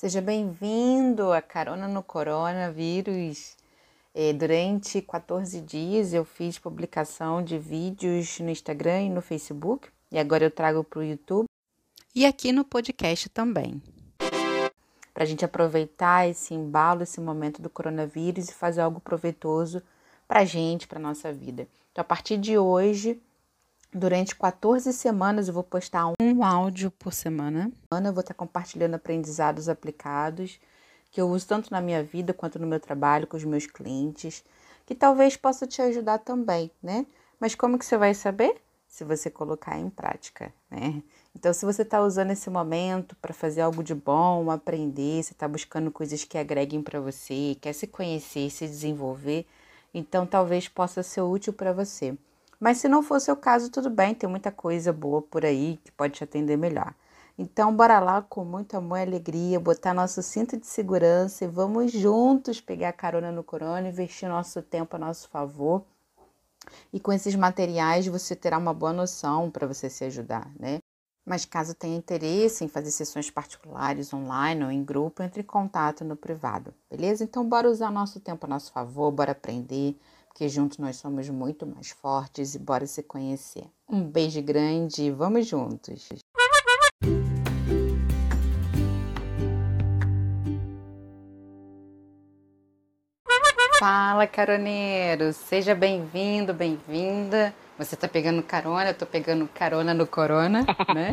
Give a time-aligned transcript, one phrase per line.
[0.00, 3.54] Seja bem-vindo a Carona no Coronavírus.
[4.14, 10.18] É, durante 14 dias eu fiz publicação de vídeos no Instagram e no Facebook, e
[10.18, 11.44] agora eu trago para o YouTube
[12.14, 13.82] e aqui no podcast também.
[15.12, 19.82] Para a gente aproveitar esse embalo, esse momento do coronavírus e fazer algo proveitoso
[20.26, 21.68] para a gente, para a nossa vida.
[21.92, 23.20] Então, a partir de hoje,
[23.92, 27.72] Durante 14 semanas eu vou postar um áudio por semana.
[27.90, 30.60] Eu vou estar compartilhando aprendizados aplicados
[31.10, 34.44] que eu uso tanto na minha vida quanto no meu trabalho com os meus clientes,
[34.86, 37.04] que talvez possa te ajudar também, né?
[37.40, 38.62] Mas como que você vai saber?
[38.86, 41.02] Se você colocar em prática, né?
[41.34, 45.48] Então, se você está usando esse momento para fazer algo de bom, aprender, você está
[45.48, 49.46] buscando coisas que agreguem para você, quer se conhecer, se desenvolver,
[49.92, 52.16] então talvez possa ser útil para você.
[52.60, 55.90] Mas se não for seu caso, tudo bem, tem muita coisa boa por aí que
[55.90, 56.94] pode te atender melhor.
[57.38, 61.90] Então, bora lá com muito amor e alegria, botar nosso cinto de segurança e vamos
[61.90, 65.82] juntos pegar a carona no corona, investir nosso tempo a nosso favor.
[66.92, 70.80] E com esses materiais você terá uma boa noção para você se ajudar, né?
[71.24, 76.04] Mas caso tenha interesse em fazer sessões particulares online ou em grupo, entre em contato
[76.04, 77.24] no privado, beleza?
[77.24, 79.96] Então, bora usar nosso tempo a nosso favor, bora aprender
[80.30, 83.64] porque juntos nós somos muito mais fortes e bora se conhecer.
[83.88, 86.08] Um beijo grande e vamos juntos!
[93.78, 95.32] Fala, caroneiro!
[95.32, 97.52] Seja bem-vindo, bem-vinda.
[97.76, 101.12] Você tá pegando carona, eu tô pegando carona no corona, né?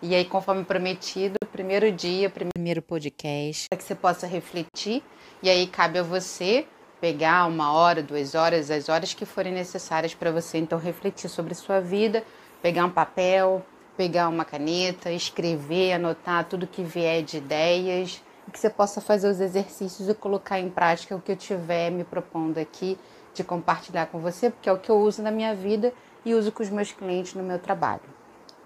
[0.00, 5.02] E aí, conforme prometido, primeiro dia, primeiro podcast, para que você possa refletir.
[5.42, 6.66] E aí cabe a você
[7.00, 11.54] pegar uma hora, duas horas, as horas que forem necessárias para você então refletir sobre
[11.54, 12.24] sua vida,
[12.62, 13.64] pegar um papel,
[13.96, 18.22] pegar uma caneta, escrever, anotar tudo que vier de ideias,
[18.54, 22.04] que você possa fazer os exercícios e colocar em prática o que eu tiver me
[22.04, 22.96] propondo aqui
[23.34, 25.92] de compartilhar com você, porque é o que eu uso na minha vida
[26.24, 28.02] e uso com os meus clientes no meu trabalho.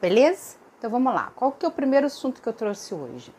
[0.01, 0.57] Beleza?
[0.79, 1.33] Então vamos lá.
[1.35, 3.35] Qual que é o primeiro assunto que eu trouxe hoje?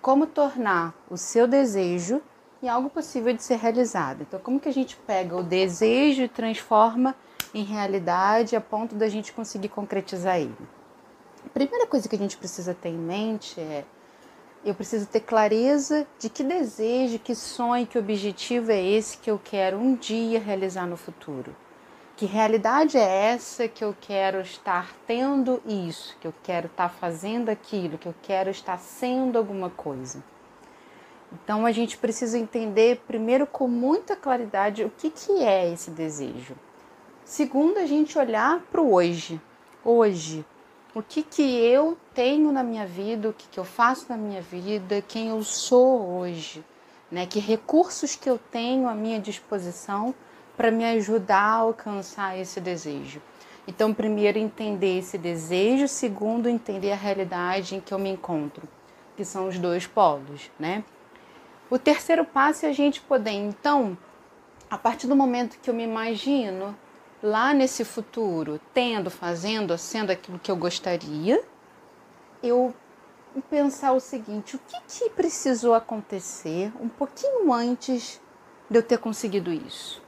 [0.00, 2.20] Como tornar o seu desejo
[2.62, 4.22] e algo possível de ser realizado.
[4.22, 7.14] Então, como que a gente pega o desejo e transforma
[7.52, 10.56] em realidade a ponto da gente conseguir concretizar ele?
[11.44, 13.84] A primeira coisa que a gente precisa ter em mente é
[14.64, 19.40] eu preciso ter clareza de que desejo, que sonho, que objetivo é esse que eu
[19.42, 21.54] quero um dia realizar no futuro.
[22.14, 27.48] Que realidade é essa que eu quero estar tendo isso, que eu quero estar fazendo
[27.48, 30.22] aquilo, que eu quero estar sendo alguma coisa.
[31.32, 36.54] Então a gente precisa entender primeiro com muita claridade o que, que é esse desejo.
[37.24, 39.40] Segundo, a gente olhar para o hoje.
[39.84, 40.44] Hoje,
[40.94, 44.42] o que, que eu tenho na minha vida, o que, que eu faço na minha
[44.42, 46.62] vida, quem eu sou hoje,
[47.10, 47.26] né?
[47.26, 50.14] que recursos que eu tenho à minha disposição
[50.56, 53.22] para me ajudar a alcançar esse desejo.
[53.66, 58.68] Então, primeiro, entender esse desejo, segundo, entender a realidade em que eu me encontro,
[59.16, 60.84] que são os dois polos, né?
[61.72, 63.96] O terceiro passo é a gente poder, então,
[64.68, 66.76] a partir do momento que eu me imagino
[67.22, 71.42] lá nesse futuro, tendo, fazendo, sendo aquilo que eu gostaria,
[72.42, 72.74] eu
[73.48, 78.20] pensar o seguinte: o que, que precisou acontecer um pouquinho antes
[78.68, 80.02] de eu ter conseguido isso?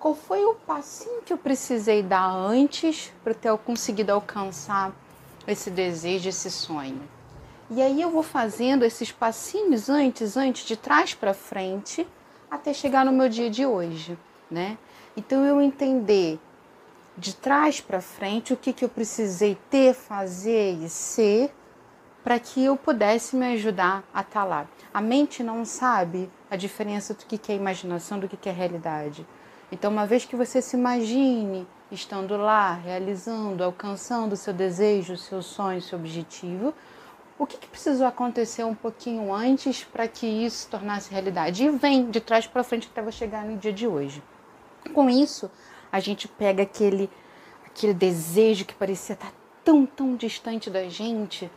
[0.00, 4.92] Qual foi o passinho que eu precisei dar antes para ter conseguido alcançar
[5.46, 7.08] esse desejo, esse sonho?
[7.70, 12.06] E aí eu vou fazendo esses passinhos antes, antes de trás para frente,
[12.50, 14.18] até chegar no meu dia de hoje,
[14.50, 14.76] né?
[15.16, 16.38] Então eu entender
[17.16, 21.54] de trás para frente o que, que eu precisei ter, fazer e ser
[22.22, 24.66] para que eu pudesse me ajudar a estar tá lá.
[24.92, 29.26] A mente não sabe a diferença do que, é imaginação do que é realidade.
[29.70, 35.18] Então, uma vez que você se imagine estando lá, realizando, alcançando o seu desejo, o
[35.18, 36.72] seu sonho, o seu objetivo,
[37.38, 41.64] o que, que precisou acontecer um pouquinho antes para que isso se tornasse realidade?
[41.64, 44.22] E vem de trás para frente até chegar no dia de hoje.
[44.92, 45.50] Com isso,
[45.90, 47.10] a gente pega aquele,
[47.66, 49.32] aquele desejo que parecia estar
[49.64, 51.50] tão, tão distante da gente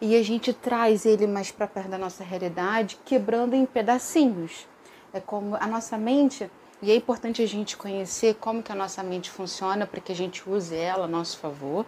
[0.00, 4.66] e a gente traz ele mais para perto da nossa realidade, quebrando em pedacinhos.
[5.12, 6.50] É como a nossa mente,
[6.80, 10.14] e é importante a gente conhecer como que a nossa mente funciona para que a
[10.14, 11.84] gente use ela a nosso favor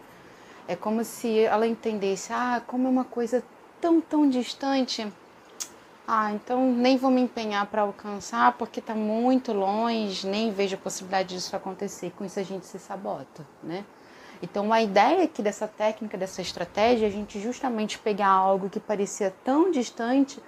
[0.69, 3.43] é como se ela entendesse, ah, como é uma coisa
[3.81, 5.07] tão, tão distante.
[6.07, 10.79] Ah, então nem vou me empenhar para alcançar porque está muito longe, nem vejo a
[10.79, 12.13] possibilidade disso acontecer.
[12.17, 13.85] Com isso a gente se sabota, né?
[14.43, 18.81] Então, a ideia aqui dessa técnica, dessa estratégia, é a gente justamente pegar algo que
[18.81, 20.43] parecia tão distante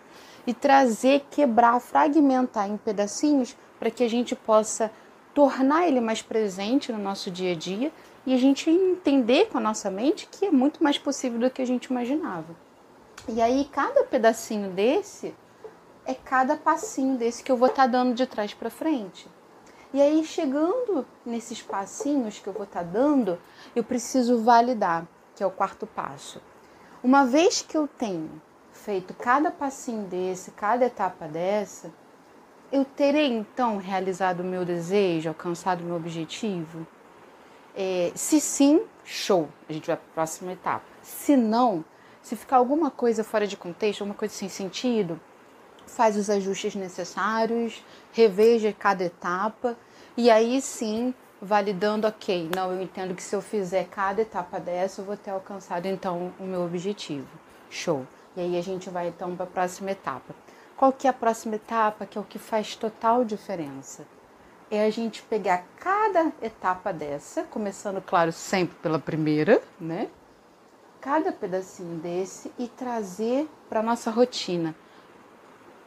[0.45, 4.91] e trazer, quebrar, fragmentar em pedacinhos para que a gente possa
[5.35, 7.93] tornar ele mais presente no nosso dia a dia
[8.25, 11.61] e a gente entender com a nossa mente que é muito mais possível do que
[11.61, 12.55] a gente imaginava.
[13.29, 15.35] E aí, cada pedacinho desse
[16.07, 19.27] é cada passinho desse que eu vou estar tá dando de trás para frente.
[19.93, 23.39] E aí, chegando nesses passinhos que eu vou estar tá dando,
[23.75, 26.41] eu preciso validar, que é o quarto passo.
[27.03, 28.31] Uma vez que eu tenho
[28.73, 31.93] feito cada passinho desse, cada etapa dessa,
[32.73, 36.87] eu terei então realizado o meu desejo, alcançado o meu objetivo?
[37.77, 40.85] É, se sim, show, a gente vai para a próxima etapa.
[41.03, 41.85] Se não,
[42.23, 45.21] se ficar alguma coisa fora de contexto, alguma coisa sem sentido,
[45.87, 49.77] faz os ajustes necessários, reveja cada etapa
[50.17, 51.13] e aí sim,
[51.43, 55.31] validando, ok, não, eu entendo que se eu fizer cada etapa dessa, eu vou ter
[55.31, 57.29] alcançado então o meu objetivo.
[57.69, 58.07] Show.
[58.37, 60.35] E aí a gente vai então para a próxima etapa.
[60.77, 64.07] Qual que é a próxima etapa, que é o que faz total diferença?
[64.71, 70.09] É a gente pegar cada etapa dessa, começando, claro, sempre pela primeira, né?
[71.01, 74.75] Cada pedacinho desse e trazer para nossa rotina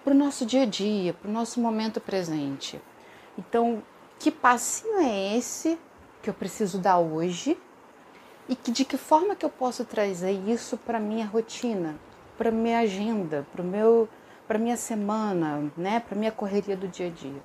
[0.08, 2.80] para o nosso dia a dia, para o nosso momento presente.
[3.38, 3.84] Então,
[4.18, 5.78] que passinho é esse
[6.24, 7.60] que eu preciso dar hoje
[8.48, 12.00] e que, de que forma que eu posso trazer isso para minha rotina,
[12.38, 14.08] para minha agenda, para meu,
[14.48, 17.42] para minha semana, né, para minha correria do dia a dia.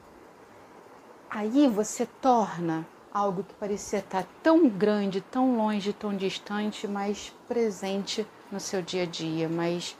[1.29, 8.27] Aí você torna algo que parecia estar tão grande, tão longe, tão distante, mais presente
[8.51, 9.97] no seu dia a dia, mais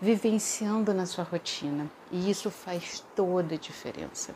[0.00, 1.90] vivenciando na sua rotina.
[2.10, 4.34] E isso faz toda a diferença.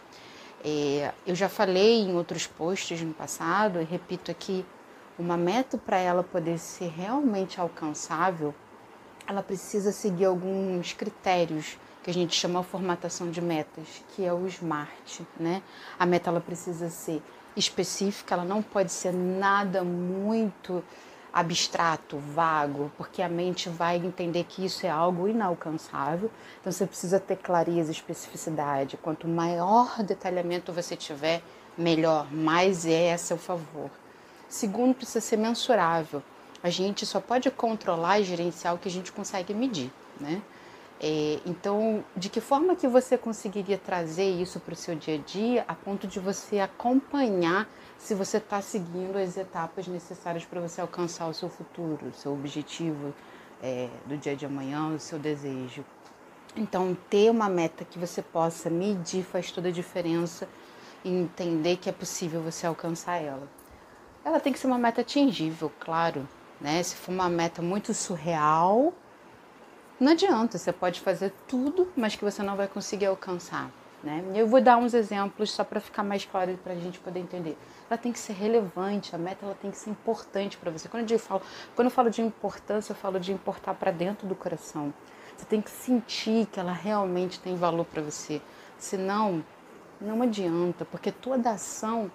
[0.65, 4.65] É, eu já falei em outros posts no passado e repito aqui:
[5.19, 8.55] uma meta para ela poder ser realmente alcançável,
[9.27, 14.47] ela precisa seguir alguns critérios que a gente chama formatação de metas, que é o
[14.47, 15.63] SMART, né?
[15.99, 17.23] A meta ela precisa ser
[17.57, 20.83] específica, ela não pode ser nada muito
[21.33, 26.31] abstrato, vago, porque a mente vai entender que isso é algo inalcançável.
[26.61, 28.99] Então você precisa ter clareza, especificidade.
[28.99, 31.43] Quanto maior detalhamento você tiver,
[31.77, 33.91] melhor, mais é a seu favor.
[34.49, 36.23] Segundo, precisa ser mensurável.
[36.63, 39.91] A gente só pode controlar e gerenciar o que a gente consegue medir,
[40.21, 40.43] né?
[41.05, 45.19] É, então, de que forma que você conseguiria trazer isso para o seu dia a
[45.19, 47.69] dia, a ponto de você acompanhar
[47.99, 52.33] se você está seguindo as etapas necessárias para você alcançar o seu futuro, o seu
[52.33, 53.13] objetivo
[53.61, 55.85] é, do dia de amanhã, o seu desejo.
[56.55, 60.49] Então, ter uma meta que você possa medir faz toda a diferença
[61.05, 63.49] e entender que é possível você alcançar ela.
[64.25, 66.29] Ela tem que ser uma meta atingível, claro.
[66.61, 66.81] Né?
[66.83, 68.95] Se for uma meta muito surreal,
[70.03, 73.71] não adianta, você pode fazer tudo, mas que você não vai conseguir alcançar.
[74.03, 74.25] Né?
[74.35, 77.57] Eu vou dar uns exemplos só para ficar mais claro para a gente poder entender.
[77.89, 80.89] Ela tem que ser relevante, a meta ela tem que ser importante para você.
[80.89, 81.41] Quando eu, falo,
[81.77, 84.93] quando eu falo de importância, eu falo de importar para dentro do coração.
[85.37, 88.43] Você tem que sentir que ela realmente tem valor para você.
[88.77, 89.45] Senão,
[90.01, 92.11] não adianta, porque toda ação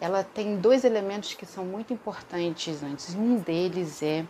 [0.00, 3.16] ela tem dois elementos que são muito importantes antes.
[3.16, 4.24] Um deles é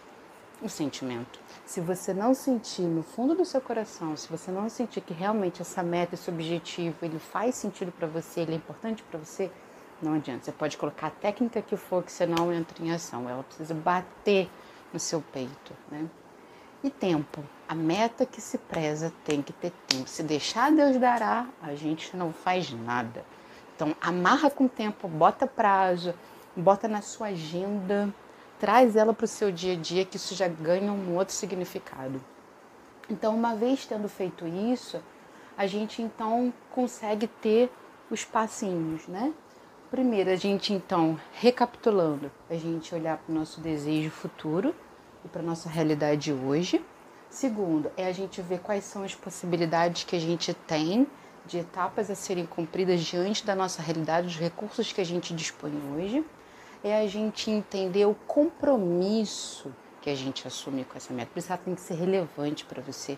[0.62, 1.41] o sentimento.
[1.72, 5.62] Se você não sentir no fundo do seu coração, se você não sentir que realmente
[5.62, 9.50] essa meta, esse objetivo, ele faz sentido para você, ele é importante para você,
[10.02, 10.44] não adianta.
[10.44, 13.26] Você pode colocar a técnica que for que você não entra em ação.
[13.26, 14.50] Ela precisa bater
[14.92, 16.06] no seu peito, né?
[16.84, 17.42] E tempo.
[17.66, 20.06] A meta que se preza tem que ter tempo.
[20.06, 23.24] Se deixar Deus dará, a gente não faz nada.
[23.74, 26.12] Então, amarra com tempo, bota prazo,
[26.54, 28.12] bota na sua agenda,
[28.62, 32.22] traz ela para o seu dia a dia, que isso já ganha um outro significado.
[33.10, 35.02] Então, uma vez tendo feito isso,
[35.58, 37.68] a gente então consegue ter
[38.08, 39.34] os passinhos, né?
[39.90, 44.72] Primeiro, a gente então, recapitulando, a gente olhar para o nosso desejo futuro
[45.24, 46.80] e para a nossa realidade hoje.
[47.28, 51.04] Segundo, é a gente ver quais são as possibilidades que a gente tem
[51.44, 55.72] de etapas a serem cumpridas diante da nossa realidade, os recursos que a gente dispõe
[55.96, 56.24] hoje
[56.82, 61.30] é a gente entender o compromisso que a gente assume com essa meta.
[61.32, 63.16] Por isso ela tem que ser relevante para você.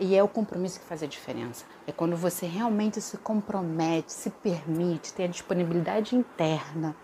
[0.00, 1.64] E é o compromisso que faz a diferença.
[1.86, 6.96] É quando você realmente se compromete, se permite, tem a disponibilidade interna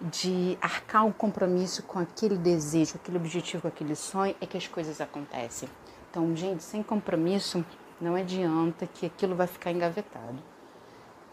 [0.00, 5.00] de arcar um compromisso com aquele desejo, aquele objetivo, aquele sonho, é que as coisas
[5.00, 5.68] acontecem.
[6.10, 7.64] Então, gente, sem compromisso,
[8.00, 10.53] não adianta que aquilo vai ficar engavetado.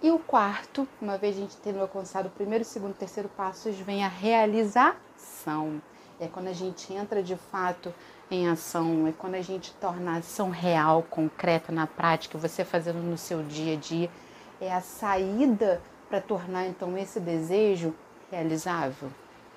[0.04, 4.04] E o quarto, uma vez a gente tendo alcançado o primeiro, segundo, terceiro passos, vem
[4.04, 5.80] a realização.
[6.20, 7.94] É quando a gente entra de fato
[8.30, 12.98] em ação, é quando a gente torna a ação real, concreta na prática, você fazendo
[12.98, 14.10] no seu dia a dia,
[14.60, 15.80] é a saída
[16.10, 17.94] para tornar então esse desejo
[18.32, 19.12] realizável,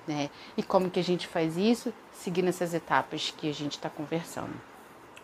[0.07, 0.29] né?
[0.55, 1.91] E como que a gente faz isso?
[2.11, 4.53] Seguindo essas etapas que a gente está conversando.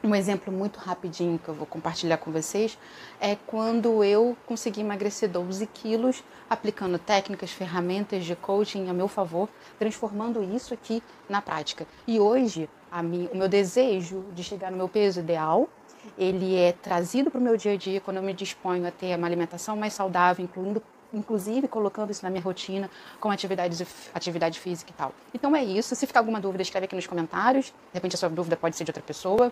[0.04, 2.76] Um exemplo muito rapidinho que eu vou compartilhar com vocês
[3.20, 9.48] é quando eu consegui emagrecer 12 quilos aplicando técnicas, ferramentas de coaching a meu favor,
[9.78, 11.86] transformando isso aqui na prática.
[12.08, 12.68] E hoje,
[13.04, 15.70] minha, o meu desejo de chegar no meu peso ideal,
[16.18, 19.16] ele é trazido para o meu dia a dia quando eu me disponho a ter
[19.16, 20.82] uma alimentação mais saudável, incluindo
[21.14, 22.90] inclusive colocando isso na minha rotina
[23.20, 25.14] com atividade, atividade física e tal.
[25.32, 25.96] Então é isso.
[25.96, 27.66] Se ficar alguma dúvida, escreve aqui nos comentários.
[27.66, 29.52] De repente a sua dúvida pode ser de outra pessoa.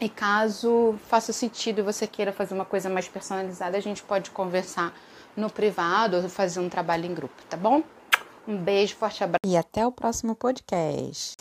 [0.00, 4.30] E caso faça sentido e você queira fazer uma coisa mais personalizada, a gente pode
[4.30, 4.94] conversar
[5.36, 7.82] no privado ou fazer um trabalho em grupo, tá bom?
[8.46, 9.40] Um beijo, forte abraço.
[9.44, 11.36] E até o próximo podcast.